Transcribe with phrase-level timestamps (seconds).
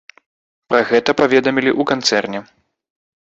[0.73, 2.39] Пра гэта паведамілі ў канцэрне.